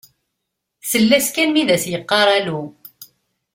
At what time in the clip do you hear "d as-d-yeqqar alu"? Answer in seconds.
1.67-2.61